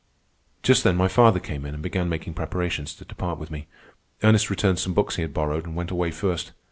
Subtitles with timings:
[0.63, 3.67] Just then my father came in and began making preparations to depart with me.
[4.23, 6.53] Ernest returned some books he had borrowed, and went away first.